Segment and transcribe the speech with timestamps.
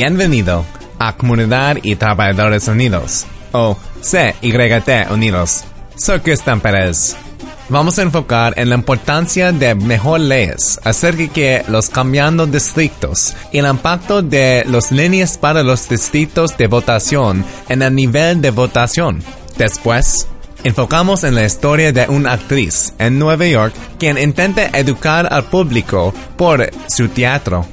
[0.00, 0.64] Bienvenido
[1.00, 5.64] a Comunidad y Trabajadores Unidos, o CYT Unidos.
[5.96, 7.16] Soy Cristian Pérez.
[7.68, 13.58] Vamos a enfocar en la importancia de mejor leyes acerca de los cambiando distritos y
[13.58, 19.20] el impacto de las líneas para los distritos de votación en el nivel de votación.
[19.56, 20.28] Después,
[20.62, 26.14] enfocamos en la historia de una actriz en Nueva York quien intenta educar al público
[26.36, 27.66] por su teatro.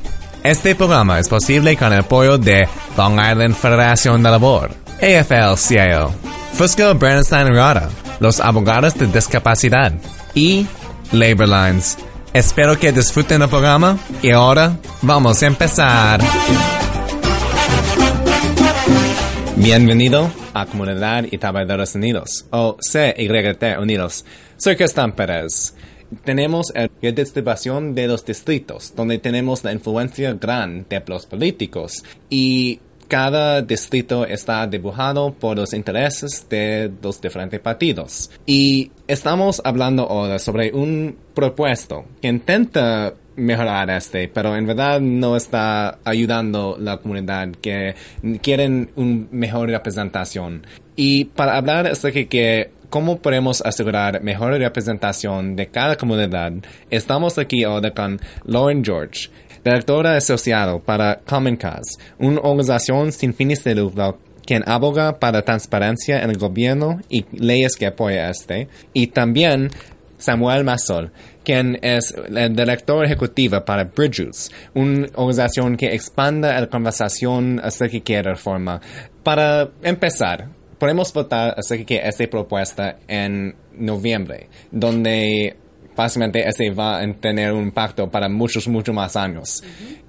[0.45, 4.69] Este programa es posible con el apoyo de Long Island Federación de Labor,
[5.01, 6.13] AFL-CIO,
[6.53, 9.91] Fusco Bernstein Rada, los abogados de discapacidad
[10.35, 10.67] y
[11.11, 11.97] Labor Lines.
[12.31, 16.21] Espero que disfruten el programa y ahora vamos a empezar.
[19.55, 24.23] Bienvenido a Comunidad y Trabajadores Unidos, o CYT Unidos.
[24.57, 25.73] Soy Cristian Pérez.
[26.23, 32.79] Tenemos la redistribución de los distritos, donde tenemos la influencia gran de los políticos y
[33.07, 38.31] cada distrito está dibujado por los intereses de los diferentes partidos.
[38.45, 45.35] Y estamos hablando ahora sobre un propuesto que intenta mejorar este, pero en verdad no
[45.35, 47.95] está ayudando la comunidad que
[48.41, 50.65] quieren una mejor representación.
[50.95, 56.53] Y para hablar acerca de que cómo podemos asegurar mejor representación de cada comunidad,
[56.89, 59.27] estamos aquí ahora con Lauren George,
[59.65, 66.23] directora asociada para Common Cause, una organización sin fines de lucro quien aboga para transparencia
[66.23, 69.71] en el gobierno y leyes que apoya este, y también
[70.17, 71.11] Samuel Masol,
[71.43, 78.23] quien es el director ejecutivo para Bridges, una organización que expanda la conversación acerca de
[78.23, 78.79] reforma.
[79.21, 80.54] Para empezar,
[80.85, 85.57] podemos votar acerca de esta propuesta en noviembre, donde
[85.95, 89.63] básicamente este va a tener un impacto para muchos, muchos más años.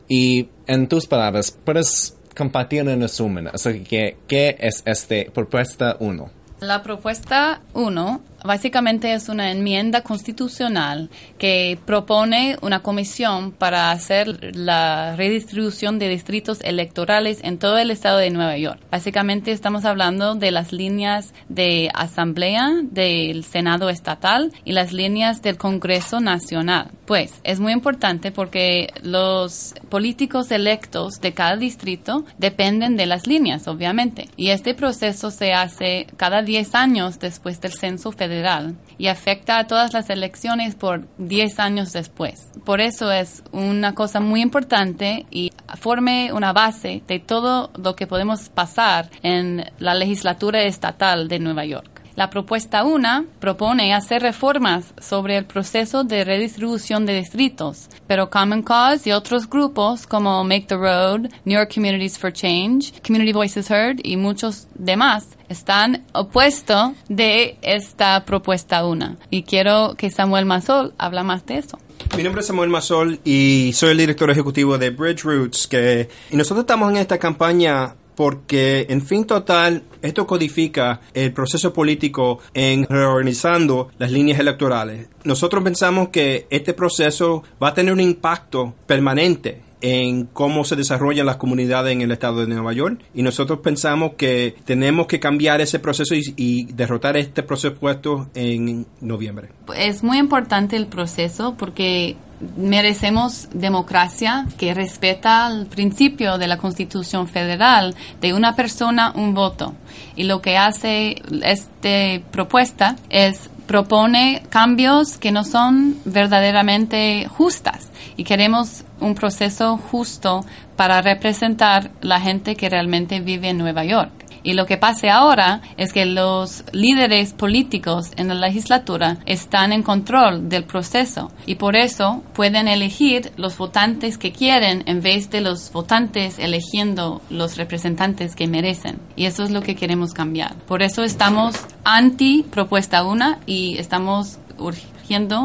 [0.07, 6.31] Y en tus palabras, puedes compartir en resumen acerca de qué es esta propuesta 1.
[6.61, 15.15] La propuesta 1 básicamente es una enmienda constitucional que propone una comisión para hacer la
[15.17, 18.81] redistribución de distritos electorales en todo el estado de Nueva York.
[18.91, 25.57] Básicamente estamos hablando de las líneas de asamblea del Senado estatal y las líneas del
[25.57, 26.91] Congreso Nacional.
[27.07, 33.69] Pues es muy importante porque los políticos electos de cada distrito dependen de las líneas,
[33.69, 34.29] obviamente.
[34.37, 39.67] Y este proceso se hace cada 10 años después del censo federal y afecta a
[39.67, 42.49] todas las elecciones por 10 años después.
[42.65, 48.09] Por eso es una cosa muy importante y forme una base de todo lo que
[48.09, 51.96] podemos pasar en la legislatura estatal de Nueva York.
[52.17, 58.63] La propuesta 1 propone hacer reformas sobre el proceso de redistribución de distritos, pero Common
[58.63, 63.71] Cause y otros grupos como Make the Road, New York Communities for Change, Community Voices
[63.71, 69.19] Heard y muchos demás están opuestos de esta propuesta 1.
[69.29, 71.79] Y quiero que Samuel Mazol habla más de eso.
[72.17, 76.37] Mi nombre es Samuel Masol y soy el director ejecutivo de Bridge Roots, que y
[76.37, 82.85] nosotros estamos en esta campaña porque, en fin total, esto codifica el proceso político en
[82.89, 85.09] reorganizando las líneas electorales.
[85.25, 91.27] Nosotros pensamos que este proceso va a tener un impacto permanente en cómo se desarrollan
[91.27, 95.61] las comunidades en el estado de Nueva York y nosotros pensamos que tenemos que cambiar
[95.61, 99.51] ese proceso y, y derrotar este presupuesto en noviembre.
[99.77, 102.17] Es muy importante el proceso porque
[102.57, 109.75] merecemos democracia que respeta el principio de la Constitución Federal de una persona, un voto.
[110.17, 118.25] Y lo que hace esta propuesta es propone cambios que no son verdaderamente justas y
[118.25, 120.45] queremos un proceso justo
[120.77, 124.27] para representar la gente que realmente vive en Nueva York.
[124.47, 129.83] Y lo que pase ahora es que los líderes políticos en la legislatura están en
[129.83, 135.41] control del proceso y por eso pueden elegir los votantes que quieren en vez de
[135.41, 139.01] los votantes eligiendo los representantes que merecen.
[139.17, 140.55] Y eso es lo que queremos cambiar.
[140.69, 144.39] Por eso estamos anti propuesta 1 y estamos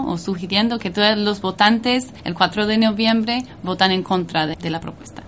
[0.07, 4.69] o sugiriendo que todos los votantes el 4 de noviembre votan en contra de, de
[4.69, 5.23] la propuesta.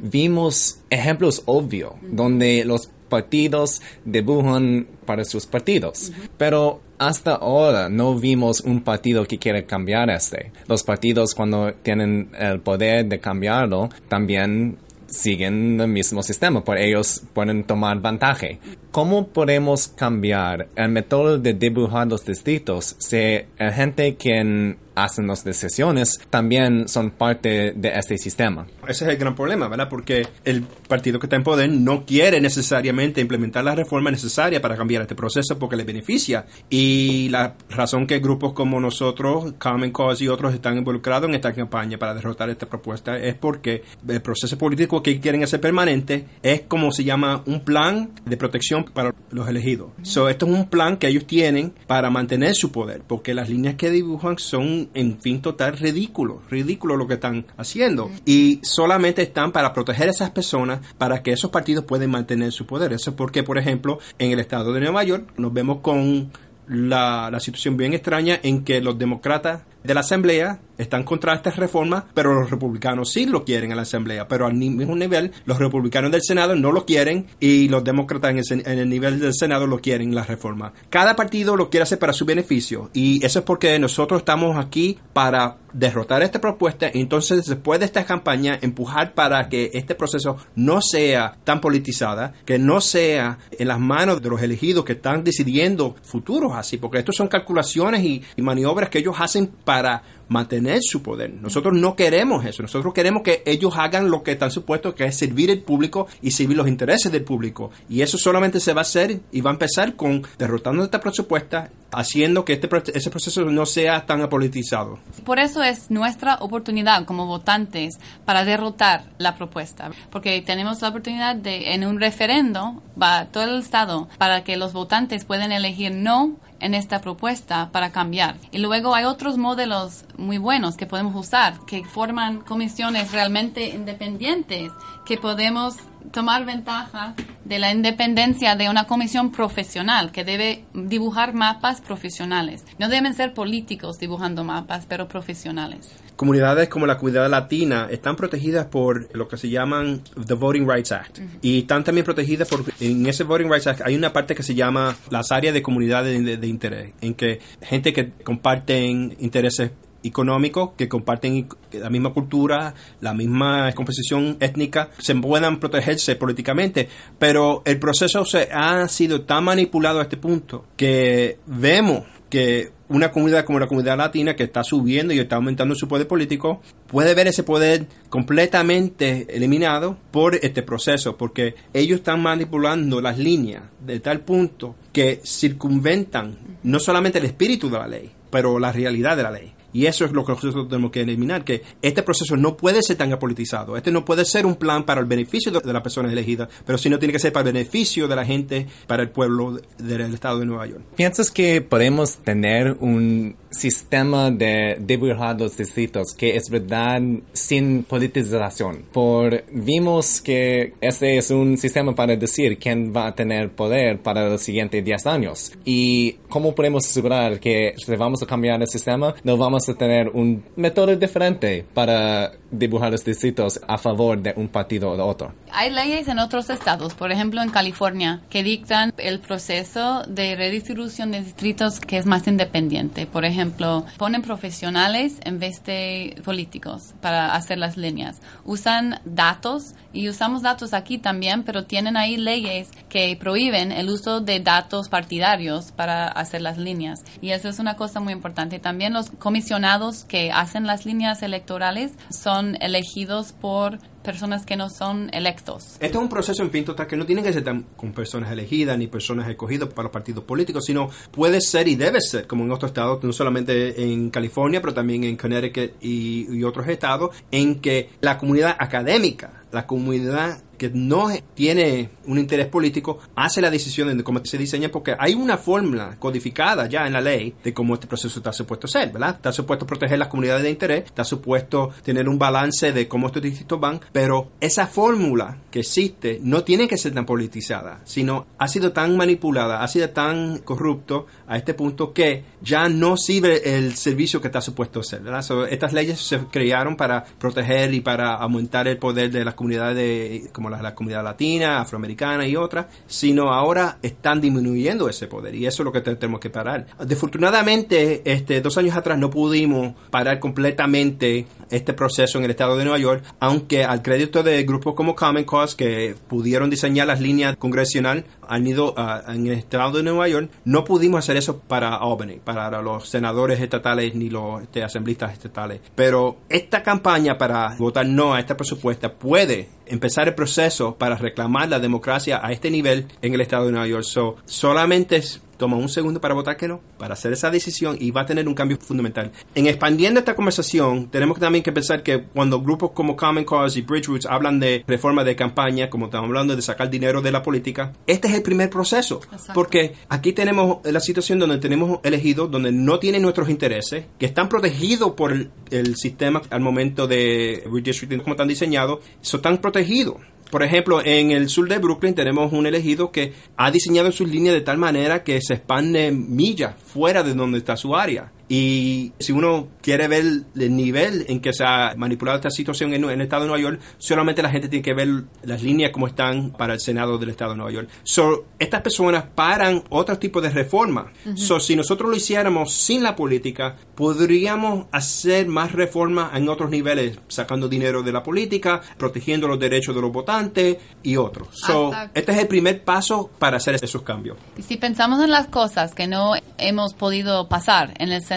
[0.00, 6.12] vimos ejemplos obvios donde los partidos dibujan para sus partidos.
[6.36, 10.52] Pero hasta ahora no vimos un partido que quiera cambiar este.
[10.66, 17.22] Los partidos cuando tienen el poder de cambiarlo también siguen el mismo sistema, por ellos
[17.32, 18.48] pueden tomar ventaja.
[18.94, 25.44] ¿Cómo podemos cambiar el método de dibujar los distritos si la gente que hacen las
[25.44, 28.66] decisiones también son parte de este sistema?
[28.86, 29.88] Ese es el gran problema, ¿verdad?
[29.88, 34.76] Porque el partido que está en poder no quiere necesariamente implementar la reforma necesaria para
[34.76, 36.46] cambiar este proceso porque le beneficia.
[36.70, 41.52] Y la razón que grupos como nosotros, Common Cause y otros están involucrados en esta
[41.52, 46.62] campaña para derrotar esta propuesta es porque el proceso político que quieren hacer permanente es
[46.62, 49.90] como se llama un plan de protección para los elegidos.
[50.02, 53.74] So, esto es un plan que ellos tienen para mantener su poder, porque las líneas
[53.76, 58.10] que dibujan son, en fin, total ridículo, ridículo lo que están haciendo.
[58.24, 62.66] Y solamente están para proteger a esas personas, para que esos partidos puedan mantener su
[62.66, 62.92] poder.
[62.92, 66.30] Eso es porque, por ejemplo, en el estado de Nueva York nos vemos con
[66.66, 71.50] la, la situación bien extraña en que los demócratas de la Asamblea están contra esta
[71.50, 75.58] reforma, pero los republicanos sí lo quieren en la Asamblea, pero al mismo nivel los
[75.58, 79.34] republicanos del Senado no lo quieren y los demócratas en el, en el nivel del
[79.34, 80.72] Senado lo quieren la reforma.
[80.90, 84.98] Cada partido lo quiere hacer para su beneficio y eso es porque nosotros estamos aquí
[85.12, 90.36] para derrotar esta propuesta y entonces después de esta campaña empujar para que este proceso
[90.54, 95.24] no sea tan politizada, que no sea en las manos de los elegidos que están
[95.24, 101.02] decidiendo futuros así, porque estos son calculaciones y maniobras que ellos hacen para mantener su
[101.02, 101.32] poder.
[101.34, 102.62] Nosotros no queremos eso.
[102.62, 106.30] Nosotros queremos que ellos hagan lo que están supuestos, que es servir al público y
[106.30, 107.70] servir los intereses del público.
[107.88, 111.70] Y eso solamente se va a hacer y va a empezar con derrotando esta propuesta,
[111.94, 114.98] haciendo que este, ese proceso no sea tan apolitizado.
[115.24, 121.36] Por eso es nuestra oportunidad como votantes para derrotar la propuesta, porque tenemos la oportunidad
[121.36, 126.36] de, en un referendo, va todo el Estado, para que los votantes puedan elegir no
[126.60, 128.36] en esta propuesta para cambiar.
[128.50, 134.72] Y luego hay otros modelos muy buenos que podemos usar, que forman comisiones realmente independientes,
[135.04, 135.76] que podemos
[136.12, 137.14] tomar ventaja
[137.44, 142.64] de la independencia de una comisión profesional que debe dibujar mapas profesionales.
[142.78, 145.90] No deben ser políticos dibujando mapas, pero profesionales.
[146.16, 150.92] comunidades como la comunidad latina están protegidas por lo que se llaman the Voting Rights
[150.92, 154.44] Act y están también protegidas por en ese Voting Rights Act hay una parte que
[154.44, 159.72] se llama las áreas de comunidades de, de interés en que gente que comparten intereses
[160.04, 166.88] económicos que comparten la misma cultura, la misma composición étnica, se puedan protegerse políticamente.
[167.18, 173.10] Pero el proceso se ha sido tan manipulado a este punto que vemos que una
[173.10, 177.14] comunidad como la comunidad latina que está subiendo y está aumentando su poder político puede
[177.14, 184.00] ver ese poder completamente eliminado por este proceso porque ellos están manipulando las líneas de
[184.00, 189.22] tal punto que circunventan no solamente el espíritu de la ley pero la realidad de
[189.22, 192.56] la ley y eso es lo que nosotros tenemos que eliminar, que este proceso no
[192.56, 193.76] puede ser tan apolitizado.
[193.76, 196.98] Este no puede ser un plan para el beneficio de, las personas elegidas, pero sino
[196.98, 200.38] tiene que ser para el beneficio de la gente, para el pueblo de- del estado
[200.38, 200.80] de Nueva York.
[200.96, 207.00] ¿Piensas que podemos tener un sistema de dibujar los distritos que es verdad
[207.32, 208.84] sin politización?
[208.92, 214.28] Por vimos que este es un sistema para decir quién va a tener poder para
[214.28, 215.52] los siguientes 10 años.
[215.64, 220.08] ¿Y cómo podemos asegurar que si vamos a cambiar el sistema, no vamos a tener
[220.08, 225.34] un método diferente para dibujar los distritos a favor de un partido o de otro?
[225.52, 231.10] Hay leyes en otros estados, por ejemplo en California, que dictan el proceso de redistribución
[231.12, 233.06] de distritos que es más independiente.
[233.06, 238.20] Por ejemplo, ponen profesionales en vez de políticos para hacer las líneas.
[238.44, 244.20] Usan datos y usamos datos aquí también, pero tienen ahí leyes que prohíben el uso
[244.20, 247.04] de datos partidarios para hacer las líneas.
[247.20, 248.58] Y eso es una cosa muy importante.
[248.58, 255.08] También los comisionados que hacen las líneas electorales son elegidos por personas que no son
[255.12, 255.74] electos.
[255.80, 257.44] Este es un proceso en fin total que no tiene que ser
[257.76, 262.00] con personas elegidas ni personas escogidas para los partidos políticos, sino puede ser y debe
[262.00, 266.68] ser, como en otros estados, no solamente en California, pero también en Connecticut y otros
[266.68, 273.40] estados, en que la comunidad académica, la comunidad que no tiene un interés político hace
[273.40, 277.34] la decisión de cómo se diseña porque hay una fórmula codificada ya en la ley
[277.42, 279.16] de cómo este proceso está supuesto ser, ¿verdad?
[279.16, 283.22] Está supuesto proteger las comunidades de interés, está supuesto tener un balance de cómo estos
[283.22, 288.48] distritos van, pero esa fórmula que existe no tiene que ser tan politizada, sino ha
[288.48, 293.74] sido tan manipulada, ha sido tan corrupto a este punto que ya no sirve el
[293.76, 295.24] servicio que está supuesto ser, ¿verdad?
[295.50, 300.30] Estas leyes se crearon para proteger y para aumentar el poder de las comunidades de,
[300.44, 305.46] como la, la comunidad latina, afroamericana y otras, sino ahora están disminuyendo ese poder y
[305.46, 306.66] eso es lo que te- tenemos que parar.
[306.84, 312.64] Desafortunadamente, este, dos años atrás no pudimos parar completamente este proceso en el estado de
[312.64, 317.36] Nueva York, aunque al crédito de grupos como Common Cause que pudieron diseñar las líneas
[317.38, 321.74] congresional han ido a- en el estado de Nueva York, no pudimos hacer eso para
[321.76, 325.60] Albany, para los senadores estatales ni los este, asambleístas estatales.
[325.74, 331.48] Pero esta campaña para votar no a esta presupuesta puede empezar el proceso para reclamar
[331.48, 333.84] la democracia a este nivel en el estado de Nueva York.
[333.84, 335.02] So, solamente
[335.36, 338.28] toma un segundo para votar que no, para hacer esa decisión y va a tener
[338.28, 339.12] un cambio fundamental.
[339.34, 343.62] En expandiendo esta conversación, tenemos también que pensar que cuando grupos como Common Cause y
[343.62, 347.22] Bridge Roots hablan de reforma de campaña, como estamos hablando de sacar dinero de la
[347.22, 349.00] política, este es el primer proceso.
[349.04, 349.32] Exacto.
[349.34, 354.28] Porque aquí tenemos la situación donde tenemos elegidos donde no tienen nuestros intereses, que están
[354.28, 359.96] protegidos por el, el sistema al momento de redistricting, como están diseñados, so están protegidos.
[360.34, 364.34] Por ejemplo, en el sur de Brooklyn tenemos un elegido que ha diseñado sus líneas
[364.34, 368.10] de tal manera que se expande millas fuera de donde está su área.
[368.28, 370.04] Y si uno quiere ver
[370.34, 373.60] el nivel en que se ha manipulado esta situación en, el estado de Nueva York,
[373.78, 377.32] solamente la gente tiene que ver las líneas como están para el Senado del estado
[377.32, 377.68] de Nueva York.
[377.82, 380.90] So, estas personas paran otro tipo de reforma.
[381.16, 386.98] So, si nosotros lo hiciéramos sin la política, podríamos hacer más reformas en otros niveles,
[387.08, 391.28] sacando dinero de la política, protegiendo los derechos de los votantes y otros.
[391.32, 394.16] So, este es el primer paso para hacer esos cambios.
[394.38, 398.13] Y si pensamos en las cosas que no hemos podido pasar en el Senado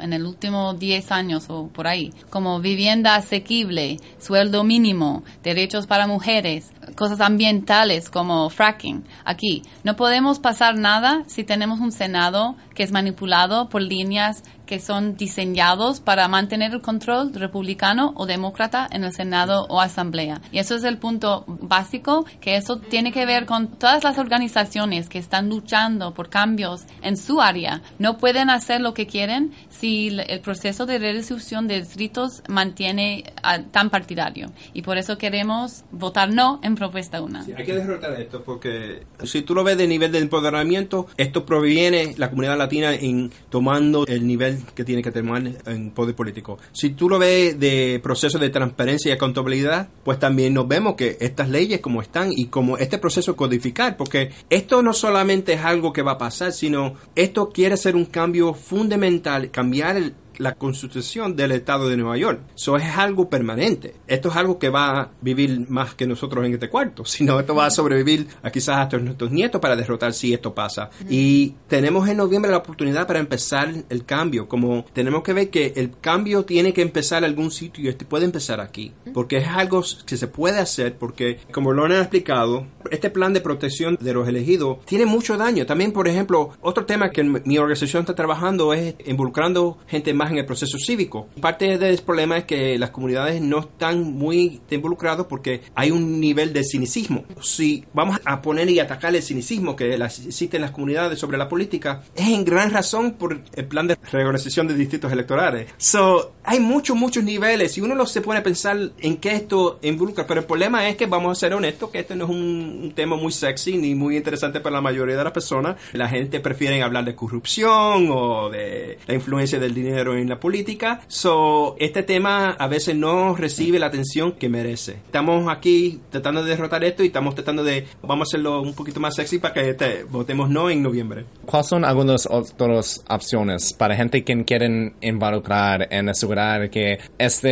[0.00, 6.06] en el último 10 años o por ahí, como vivienda asequible, sueldo mínimo, derechos para
[6.06, 12.82] mujeres, cosas ambientales como fracking, aquí, no podemos pasar nada si tenemos un Senado que
[12.82, 19.02] es manipulado por líneas que son diseñados para mantener el control republicano o demócrata en
[19.02, 20.42] el Senado o Asamblea.
[20.52, 25.08] Y eso es el punto básico, que eso tiene que ver con todas las organizaciones
[25.08, 27.80] que están luchando por cambios en su área.
[27.98, 33.60] No pueden hacer lo que quieren si el proceso de redistribución de distritos mantiene ah,
[33.72, 34.52] tan partidario.
[34.74, 37.40] Y por eso queremos votar no en propuesta 1.
[37.56, 42.14] Hay que derrotar esto porque si tú lo ves de nivel de empoderamiento, esto proviene
[42.16, 46.58] la comunidad latina en tomando el nivel que tiene que tomar en poder político.
[46.72, 51.16] Si tú lo ves de proceso de transparencia y accountabilidad, pues también nos vemos que
[51.20, 55.92] estas leyes como están y como este proceso codificar, porque esto no solamente es algo
[55.92, 61.36] que va a pasar, sino esto quiere ser un cambio fundamental, cambiar el la constitución
[61.36, 62.40] del estado de Nueva York.
[62.56, 63.94] Eso es algo permanente.
[64.06, 67.54] Esto es algo que va a vivir más que nosotros en este cuarto, sino esto
[67.54, 70.90] va a sobrevivir a quizás hasta nuestros nietos para derrotar si esto pasa.
[71.08, 75.72] Y tenemos en noviembre la oportunidad para empezar el cambio, como tenemos que ver que
[75.76, 79.48] el cambio tiene que empezar en algún sitio y este puede empezar aquí, porque es
[79.48, 84.14] algo que se puede hacer, porque como lo han explicado, este plan de protección de
[84.14, 85.66] los elegidos tiene mucho daño.
[85.66, 90.38] También, por ejemplo, otro tema que mi organización está trabajando es involucrando gente más en
[90.38, 91.28] el proceso cívico.
[91.40, 96.52] Parte del problema es que las comunidades no están muy involucradas porque hay un nivel
[96.52, 97.24] de cinicismo.
[97.40, 101.48] Si vamos a poner y atacar el cinicismo que existe en las comunidades sobre la
[101.48, 105.68] política, es en gran razón por el plan de reorganización de distritos electorales.
[105.76, 109.78] So, hay muchos, muchos niveles y uno no se pone a pensar en qué esto
[109.82, 112.80] involucra, pero el problema es que vamos a ser honestos que este no es un,
[112.84, 115.76] un tema muy sexy ni muy interesante para la mayoría de las personas.
[115.92, 121.00] La gente prefiere hablar de corrupción o de la influencia del dinero en la política.
[121.08, 124.92] So, este tema a veces no recibe la atención que merece.
[124.92, 129.00] Estamos aquí tratando de derrotar esto y estamos tratando de, vamos a hacerlo un poquito
[129.00, 131.24] más sexy para que este, votemos no en noviembre.
[131.46, 137.48] ¿Cuáles son algunas otras opciones para gente que quieren involucrar en asegurar que esta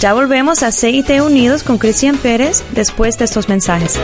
[0.00, 3.98] Ya volvemos a CIT Unidos con Cristian Pérez después de estos mensajes.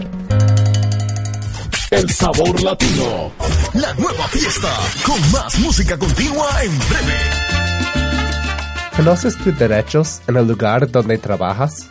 [1.91, 3.31] El sabor latino.
[3.75, 4.69] La nueva fiesta.
[5.05, 7.19] Con más música continua en breve.
[8.97, 11.91] ¿Conoces tus derechos en el lugar donde trabajas?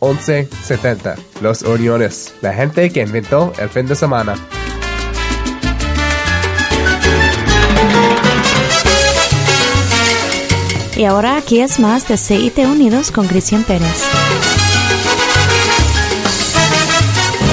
[0.00, 1.16] 1170.
[1.40, 2.34] Los Uniones.
[2.42, 4.34] La gente que inventó el fin de semana.
[10.96, 14.02] Y ahora aquí es más de CIT Unidos con Cristian Pérez.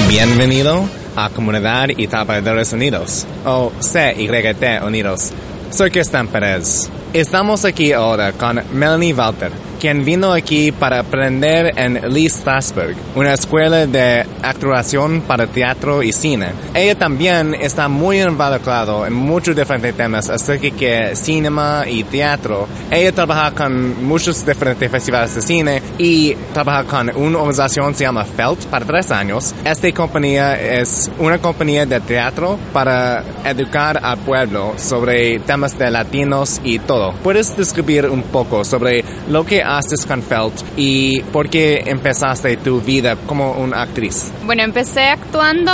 [0.08, 5.30] Bienvenido a Comunidad y Trabajadores Unidos, o CYT Unidos.
[5.70, 6.88] Soy Cristian Pérez.
[7.12, 9.52] Estamos aquí ahora con Melanie Walter,
[9.84, 16.10] quien vino aquí para aprender en Lee Strasberg, una escuela de actuación para teatro y
[16.10, 16.52] cine.
[16.72, 22.66] Ella también está muy involucrada en muchos diferentes temas acerca de cinema y teatro.
[22.90, 28.04] Ella trabaja con muchos diferentes festivales de cine y trabaja con una organización que se
[28.04, 29.54] llama Felt para tres años.
[29.66, 36.62] Esta compañía es una compañía de teatro para educar al pueblo sobre temas de latinos
[36.64, 37.12] y todo.
[37.22, 39.73] ¿Puedes describir un poco sobre lo que haces
[40.06, 44.30] con Felt y por qué empezaste tu vida como una actriz?
[44.44, 45.72] Bueno, empecé actuando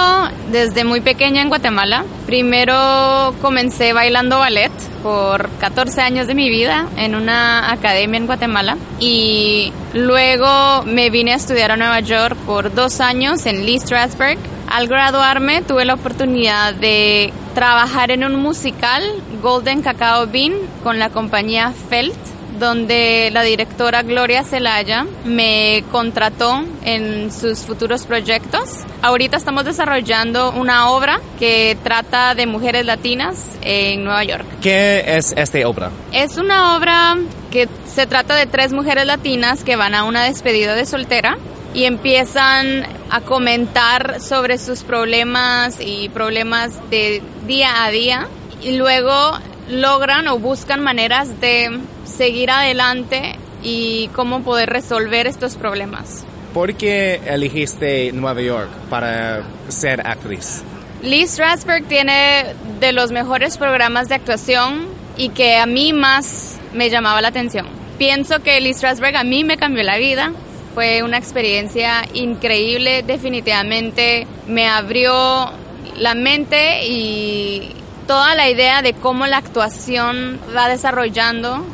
[0.50, 2.04] desde muy pequeña en Guatemala.
[2.24, 8.78] Primero comencé bailando ballet por 14 años de mi vida en una academia en Guatemala
[8.98, 14.38] y luego me vine a estudiar a Nueva York por dos años en Lee Strasberg.
[14.66, 19.02] Al graduarme tuve la oportunidad de trabajar en un musical,
[19.42, 27.32] Golden Cacao Bean, con la compañía Felt donde la directora Gloria Celaya me contrató en
[27.32, 28.84] sus futuros proyectos.
[29.02, 34.44] Ahorita estamos desarrollando una obra que trata de mujeres latinas en Nueva York.
[34.60, 35.90] ¿Qué es esta obra?
[36.12, 37.16] Es una obra
[37.50, 41.38] que se trata de tres mujeres latinas que van a una despedida de soltera
[41.72, 48.28] y empiezan a comentar sobre sus problemas y problemas de día a día
[48.60, 49.38] y luego
[49.70, 56.24] logran o buscan maneras de seguir adelante y cómo poder resolver estos problemas.
[56.52, 60.62] ¿Por qué elegiste Nueva York para ser actriz?
[61.02, 62.44] Lee Strasberg tiene
[62.80, 67.66] de los mejores programas de actuación y que a mí más me llamaba la atención.
[67.98, 70.32] Pienso que Lee Strasberg a mí me cambió la vida.
[70.74, 75.50] Fue una experiencia increíble, definitivamente me abrió
[75.96, 77.74] la mente y
[78.10, 81.64] toda la idea de cómo la actuación va desarrollando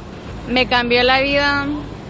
[0.50, 1.64] me cambió la vida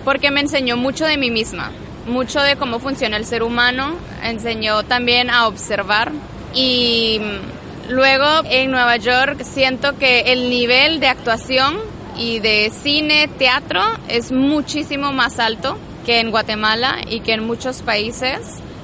[0.05, 1.71] porque me enseñó mucho de mí misma,
[2.09, 6.11] mucho de cómo funciona el ser humano, enseñó también a observar
[6.53, 7.21] y
[7.89, 11.77] luego en Nueva York siento que el nivel de actuación
[12.17, 17.83] y de cine, teatro es muchísimo más alto que en Guatemala y que en muchos
[17.83, 18.41] países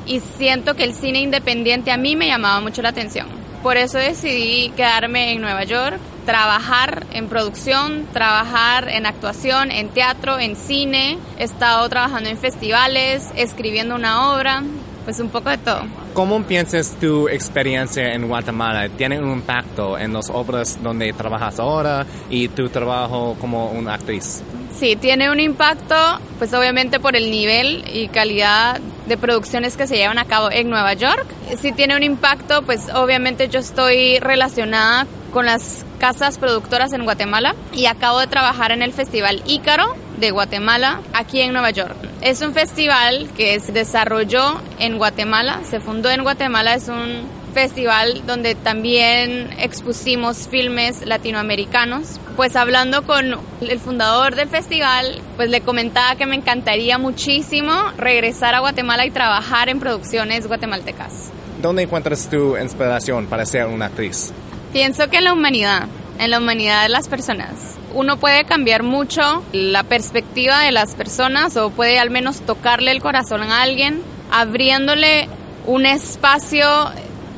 [0.07, 3.42] y siento que el cine independiente a mí me llamaba mucho la atención.
[3.63, 10.41] Por eso decidí quedarme en Nueva York, trabajar en producción, trabajar en actuación, en teatro,
[10.41, 11.19] en cine.
[11.39, 14.65] He estado trabajando en festivales, escribiendo una obra,
[15.05, 15.83] pues un poco de todo.
[16.13, 22.05] ¿Cómo piensas tu experiencia en Guatemala tiene un impacto en las obras donde trabajas ahora
[22.29, 24.43] y tu trabajo como una actriz?
[24.75, 25.95] Sí, tiene un impacto,
[26.39, 28.81] pues obviamente por el nivel y calidad
[29.13, 31.27] de producciones que se llevan a cabo en Nueva York.
[31.61, 37.55] Sí tiene un impacto, pues obviamente yo estoy relacionada con las casas productoras en Guatemala
[37.75, 41.95] y acabo de trabajar en el Festival Ícaro de Guatemala aquí en Nueva York.
[42.23, 48.23] Es un festival que se desarrolló en Guatemala, se fundó en Guatemala, es un festival
[48.27, 52.19] donde también expusimos filmes latinoamericanos.
[52.37, 58.55] Pues hablando con el fundador del festival, pues le comentaba que me encantaría muchísimo regresar
[58.55, 61.31] a Guatemala y trabajar en producciones guatemaltecas.
[61.61, 64.33] ¿Dónde encuentras tu inspiración para ser una actriz?
[64.73, 65.87] Pienso que en la humanidad,
[66.19, 67.77] en la humanidad de las personas.
[67.95, 73.03] Uno puede cambiar mucho la perspectiva de las personas o puede al menos tocarle el
[73.03, 75.29] corazón a alguien, abriéndole
[75.67, 76.67] un espacio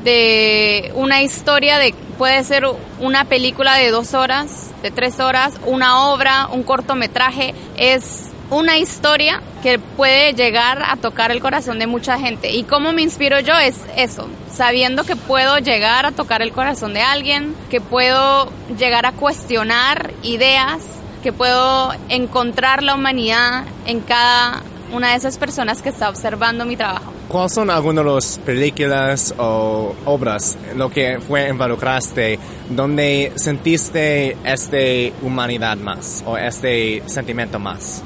[0.05, 2.63] de una historia de puede ser
[2.99, 9.41] una película de dos horas, de tres horas, una obra, un cortometraje, es una historia
[9.63, 12.51] que puede llegar a tocar el corazón de mucha gente.
[12.51, 16.93] Y cómo me inspiro yo es eso, sabiendo que puedo llegar a tocar el corazón
[16.93, 20.83] de alguien, que puedo llegar a cuestionar ideas,
[21.23, 26.77] que puedo encontrar la humanidad en cada una de esas personas que está observando mi
[26.77, 27.11] trabajo.
[27.27, 34.37] ¿Cuáles son algunas de las películas o obras en lo que fue involucraste donde sentiste
[34.43, 34.77] esta
[35.21, 38.03] humanidad más o este sentimiento más?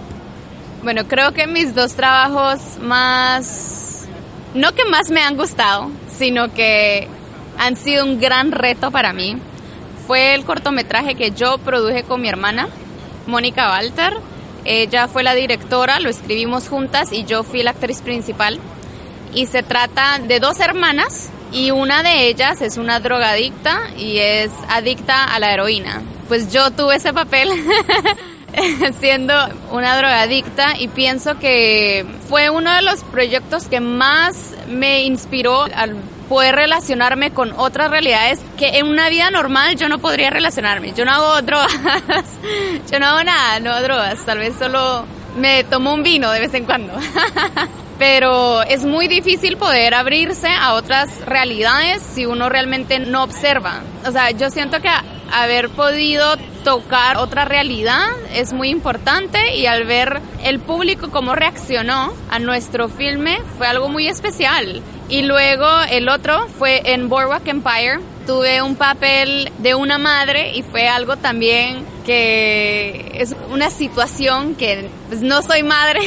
[0.84, 4.08] Bueno, creo que mis dos trabajos más,
[4.54, 7.08] no que más me han gustado, sino que
[7.58, 9.38] han sido un gran reto para mí,
[10.08, 12.70] fue el cortometraje que yo produje con mi hermana,
[13.28, 14.13] Mónica Walter.
[14.65, 18.60] Ella fue la directora, lo escribimos juntas y yo fui la actriz principal.
[19.34, 24.52] Y se trata de dos hermanas y una de ellas es una drogadicta y es
[24.69, 26.02] adicta a la heroína.
[26.28, 27.50] Pues yo tuve ese papel.
[29.00, 29.34] siendo
[29.72, 35.95] una drogadicta y pienso que fue uno de los proyectos que más me inspiró al
[36.30, 40.94] poder relacionarme con otras realidades que en una vida normal yo no podría relacionarme.
[40.94, 42.26] Yo no hago drogas,
[42.89, 46.39] yo no hago nada, no hago drogas, tal vez solo me tomo un vino de
[46.39, 46.94] vez en cuando.
[48.00, 53.82] Pero es muy difícil poder abrirse a otras realidades si uno realmente no observa.
[54.08, 54.90] O sea, yo siento que
[55.32, 62.14] haber podido tocar otra realidad es muy importante y al ver el público cómo reaccionó
[62.30, 64.82] a nuestro filme fue algo muy especial.
[65.10, 68.00] Y luego el otro fue en Boardwalk Empire.
[68.25, 74.89] Tuve un papel de una madre y fue algo también que es una situación que
[75.10, 75.99] pues, no soy madre,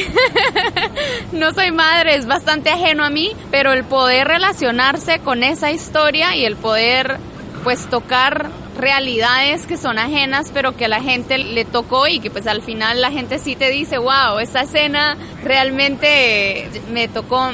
[1.31, 6.35] no soy madre, es bastante ajeno a mí, pero el poder relacionarse con esa historia
[6.35, 7.19] y el poder
[7.63, 12.29] pues tocar realidades que son ajenas pero que a la gente le tocó y que
[12.29, 17.51] pues al final la gente sí te dice wow esa escena realmente me tocó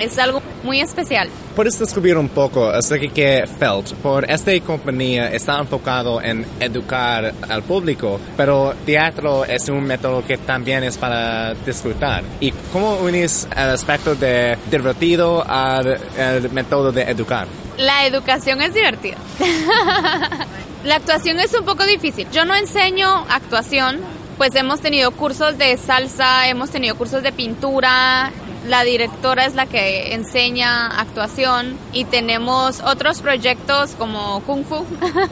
[0.00, 5.32] es algo muy especial ¿Puedes describir un poco acerca de que Felt, por esta compañía,
[5.32, 11.54] está enfocado en educar al público, pero teatro es un método que también es para
[11.54, 12.22] disfrutar?
[12.38, 17.46] ¿Y cómo unís el aspecto de divertido al el método de educar?
[17.76, 19.16] La educación es divertida.
[20.84, 22.26] La actuación es un poco difícil.
[22.30, 24.00] Yo no enseño actuación,
[24.38, 28.32] pues hemos tenido cursos de salsa, hemos tenido cursos de pintura,
[28.66, 34.84] la directora es la que enseña actuación y tenemos otros proyectos como Kung Fu.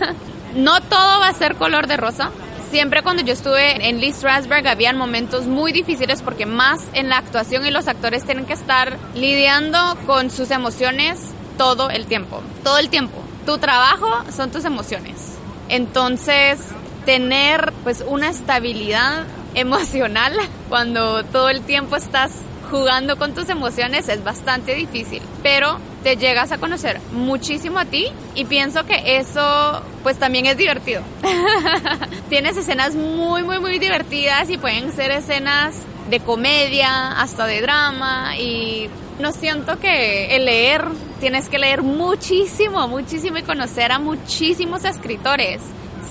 [0.54, 2.30] no todo va a ser color de rosa.
[2.70, 7.18] siempre cuando yo estuve en Lee Strasberg habían momentos muy difíciles porque más en la
[7.18, 12.78] actuación y los actores tienen que estar lidiando con sus emociones todo el tiempo, todo
[12.78, 13.22] el tiempo.
[13.46, 15.38] Tu trabajo son tus emociones.
[15.68, 16.60] Entonces,
[17.04, 20.34] tener pues una estabilidad emocional
[20.68, 22.32] cuando todo el tiempo estás
[22.70, 28.06] jugando con tus emociones es bastante difícil, pero te llegas a conocer muchísimo a ti
[28.34, 31.02] y pienso que eso pues también es divertido.
[32.28, 35.74] Tienes escenas muy muy muy divertidas y pueden ser escenas
[36.10, 40.84] de comedia hasta de drama y no siento que el leer
[41.20, 45.60] tienes que leer muchísimo, muchísimo y conocer a muchísimos escritores